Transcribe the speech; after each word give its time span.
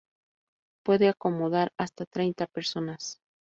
Puede 0.81 1.09
acomodar 1.09 1.73
hasta 1.77 2.07
treinta 2.07 2.47
personas. 2.47 3.21